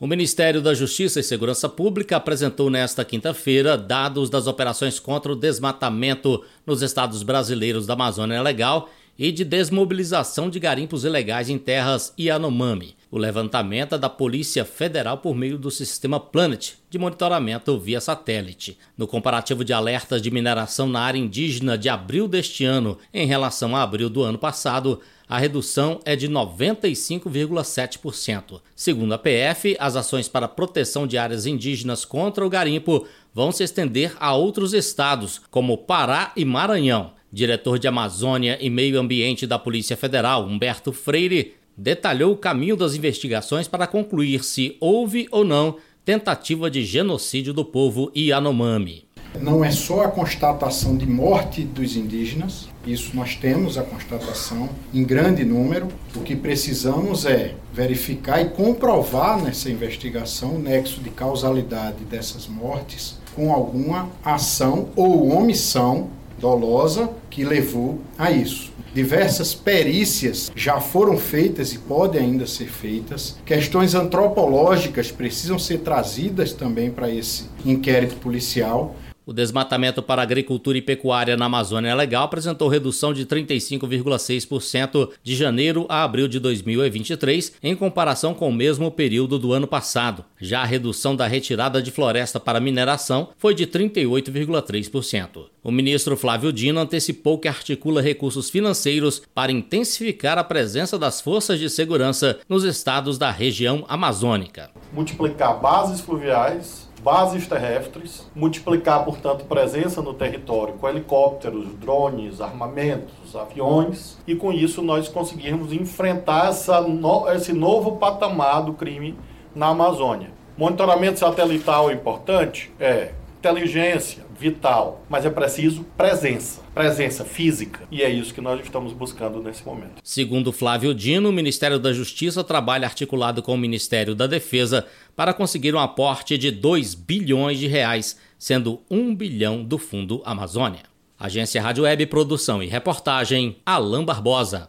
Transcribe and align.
O 0.00 0.06
Ministério 0.06 0.62
da 0.62 0.72
Justiça 0.72 1.20
e 1.20 1.22
Segurança 1.22 1.68
Pública 1.68 2.16
apresentou 2.16 2.70
nesta 2.70 3.04
quinta-feira 3.04 3.76
dados 3.76 4.30
das 4.30 4.46
operações 4.46 4.98
contra 4.98 5.30
o 5.30 5.36
desmatamento 5.36 6.42
nos 6.64 6.80
estados 6.80 7.22
brasileiros 7.22 7.86
da 7.86 7.92
Amazônia 7.92 8.40
Legal 8.40 8.88
e 9.18 9.30
de 9.30 9.44
desmobilização 9.44 10.48
de 10.48 10.58
garimpos 10.58 11.04
ilegais 11.04 11.50
em 11.50 11.58
terras 11.58 12.14
Yanomami. 12.18 12.96
O 13.12 13.18
levantamento 13.18 13.96
é 13.96 13.98
da 13.98 14.08
Polícia 14.08 14.64
Federal 14.64 15.18
por 15.18 15.34
meio 15.34 15.58
do 15.58 15.68
sistema 15.68 16.20
Planet 16.20 16.74
de 16.88 16.96
monitoramento 16.96 17.76
via 17.76 18.00
satélite. 18.00 18.78
No 18.96 19.08
comparativo 19.08 19.64
de 19.64 19.72
alertas 19.72 20.22
de 20.22 20.30
mineração 20.30 20.88
na 20.88 21.00
área 21.00 21.18
indígena 21.18 21.76
de 21.76 21.88
abril 21.88 22.28
deste 22.28 22.64
ano 22.64 22.96
em 23.12 23.26
relação 23.26 23.74
a 23.74 23.82
abril 23.82 24.08
do 24.08 24.22
ano 24.22 24.38
passado, 24.38 25.00
a 25.28 25.38
redução 25.38 25.98
é 26.04 26.14
de 26.14 26.28
95,7%. 26.28 28.60
Segundo 28.76 29.12
a 29.12 29.18
PF, 29.18 29.76
as 29.80 29.96
ações 29.96 30.28
para 30.28 30.46
proteção 30.46 31.04
de 31.04 31.18
áreas 31.18 31.46
indígenas 31.46 32.04
contra 32.04 32.46
o 32.46 32.50
garimpo 32.50 33.08
vão 33.34 33.50
se 33.50 33.64
estender 33.64 34.14
a 34.20 34.36
outros 34.36 34.72
estados, 34.72 35.40
como 35.50 35.78
Pará 35.78 36.30
e 36.36 36.44
Maranhão. 36.44 37.18
Diretor 37.32 37.78
de 37.78 37.86
Amazônia 37.86 38.58
e 38.60 38.68
Meio 38.68 38.98
Ambiente 38.98 39.46
da 39.46 39.56
Polícia 39.56 39.96
Federal, 39.96 40.44
Humberto 40.44 40.92
Freire, 40.92 41.59
detalhou 41.80 42.32
o 42.32 42.36
caminho 42.36 42.76
das 42.76 42.94
investigações 42.94 43.66
para 43.66 43.86
concluir 43.86 44.44
se 44.44 44.76
houve 44.80 45.26
ou 45.30 45.44
não 45.44 45.76
tentativa 46.04 46.70
de 46.70 46.84
genocídio 46.84 47.54
do 47.54 47.64
povo 47.64 48.12
Yanomami. 48.14 49.06
Não 49.40 49.64
é 49.64 49.70
só 49.70 50.02
a 50.02 50.08
constatação 50.08 50.96
de 50.96 51.06
morte 51.06 51.62
dos 51.62 51.96
indígenas, 51.96 52.68
isso 52.86 53.14
nós 53.14 53.36
temos 53.36 53.78
a 53.78 53.82
constatação 53.82 54.68
em 54.92 55.04
grande 55.04 55.44
número. 55.44 55.88
O 56.14 56.20
que 56.20 56.34
precisamos 56.34 57.24
é 57.24 57.54
verificar 57.72 58.42
e 58.42 58.50
comprovar 58.50 59.40
nessa 59.40 59.70
investigação 59.70 60.56
o 60.56 60.58
nexo 60.58 61.00
de 61.00 61.10
causalidade 61.10 62.04
dessas 62.04 62.46
mortes 62.46 63.18
com 63.34 63.52
alguma 63.52 64.10
ação 64.24 64.90
ou 64.96 65.30
omissão 65.30 66.10
dolosa 66.40 67.10
que 67.28 67.44
levou 67.44 68.00
a 68.18 68.30
isso. 68.30 68.72
Diversas 68.92 69.54
perícias 69.54 70.50
já 70.56 70.80
foram 70.80 71.16
feitas 71.16 71.72
e 71.72 71.78
podem 71.78 72.22
ainda 72.22 72.46
ser 72.46 72.66
feitas. 72.66 73.36
Questões 73.44 73.94
antropológicas 73.94 75.12
precisam 75.12 75.58
ser 75.58 75.78
trazidas 75.78 76.52
também 76.52 76.90
para 76.90 77.08
esse 77.08 77.44
inquérito 77.64 78.16
policial. 78.16 78.96
O 79.30 79.32
desmatamento 79.32 80.02
para 80.02 80.22
agricultura 80.22 80.76
e 80.76 80.82
pecuária 80.82 81.36
na 81.36 81.44
Amazônia 81.44 81.94
Legal 81.94 82.24
apresentou 82.24 82.66
redução 82.66 83.14
de 83.14 83.24
35,6% 83.24 85.10
de 85.22 85.36
janeiro 85.36 85.86
a 85.88 86.02
abril 86.02 86.26
de 86.26 86.40
2023, 86.40 87.52
em 87.62 87.76
comparação 87.76 88.34
com 88.34 88.48
o 88.48 88.52
mesmo 88.52 88.90
período 88.90 89.38
do 89.38 89.52
ano 89.52 89.68
passado. 89.68 90.24
Já 90.40 90.62
a 90.62 90.64
redução 90.64 91.14
da 91.14 91.28
retirada 91.28 91.80
de 91.80 91.92
floresta 91.92 92.40
para 92.40 92.58
mineração 92.58 93.28
foi 93.38 93.54
de 93.54 93.68
38,3%. 93.68 95.44
O 95.62 95.70
ministro 95.70 96.16
Flávio 96.16 96.52
Dino 96.52 96.80
antecipou 96.80 97.38
que 97.38 97.46
articula 97.46 98.02
recursos 98.02 98.50
financeiros 98.50 99.22
para 99.32 99.52
intensificar 99.52 100.38
a 100.38 100.42
presença 100.42 100.98
das 100.98 101.20
forças 101.20 101.60
de 101.60 101.70
segurança 101.70 102.40
nos 102.48 102.64
estados 102.64 103.16
da 103.16 103.30
região 103.30 103.84
amazônica. 103.88 104.70
Multiplicar 104.92 105.60
bases 105.60 106.00
fluviais 106.00 106.89
bases 107.02 107.46
terrestres, 107.46 108.30
multiplicar, 108.34 109.04
portanto, 109.04 109.44
presença 109.44 110.02
no 110.02 110.14
território 110.14 110.74
com 110.74 110.88
helicópteros, 110.88 111.74
drones, 111.74 112.40
armamentos, 112.40 113.34
aviões, 113.34 114.18
e 114.26 114.34
com 114.34 114.52
isso 114.52 114.82
nós 114.82 115.08
conseguirmos 115.08 115.72
enfrentar 115.72 116.52
no, 116.88 117.28
esse 117.30 117.52
novo 117.52 117.96
patamar 117.96 118.62
do 118.62 118.74
crime 118.74 119.18
na 119.54 119.68
Amazônia. 119.68 120.30
Monitoramento 120.56 121.18
satelital 121.18 121.90
é 121.90 121.94
importante? 121.94 122.70
É. 122.78 123.12
Inteligência, 123.40 124.22
vital, 124.38 125.02
mas 125.08 125.24
é 125.24 125.30
preciso 125.30 125.82
presença, 125.96 126.60
presença 126.74 127.24
física, 127.24 127.80
e 127.90 128.02
é 128.02 128.10
isso 128.10 128.34
que 128.34 128.40
nós 128.42 128.60
estamos 128.60 128.92
buscando 128.92 129.42
nesse 129.42 129.64
momento. 129.64 129.94
Segundo 130.04 130.52
Flávio 130.52 130.94
Dino, 130.94 131.30
o 131.30 131.32
Ministério 131.32 131.78
da 131.78 131.90
Justiça 131.90 132.44
trabalha 132.44 132.84
articulado 132.84 133.42
com 133.42 133.54
o 133.54 133.58
Ministério 133.58 134.14
da 134.14 134.26
Defesa 134.26 134.86
para 135.16 135.32
conseguir 135.32 135.74
um 135.74 135.78
aporte 135.78 136.36
de 136.36 136.50
2 136.50 136.94
bilhões 136.94 137.58
de 137.58 137.66
reais, 137.66 138.18
sendo 138.38 138.82
1 138.90 139.14
bilhão 139.14 139.64
do 139.64 139.78
Fundo 139.78 140.20
Amazônia. 140.26 140.82
Agência 141.18 141.62
Rádio 141.62 141.84
Web 141.84 142.04
Produção 142.08 142.62
e 142.62 142.66
Reportagem, 142.66 143.56
Alain 143.64 144.04
Barbosa. 144.04 144.68